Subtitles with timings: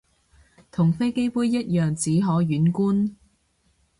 [0.71, 3.13] 同飛機杯一樣只可遠觀